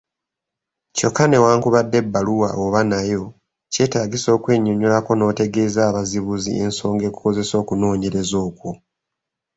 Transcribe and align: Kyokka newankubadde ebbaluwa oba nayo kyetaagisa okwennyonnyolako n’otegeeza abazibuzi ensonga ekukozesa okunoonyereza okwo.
Kyokka 0.95 1.23
newankubadde 1.27 1.95
ebbaluwa 2.03 2.49
oba 2.63 2.81
nayo 2.91 3.23
kyetaagisa 3.71 4.29
okwennyonnyolako 4.37 5.11
n’otegeeza 5.15 5.81
abazibuzi 5.89 6.49
ensonga 6.63 7.03
ekukozesa 7.09 7.53
okunoonyereza 7.61 8.37
okwo. 8.47 8.71